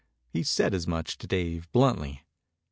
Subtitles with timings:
[0.33, 2.25] He said as much to Dave bluntly.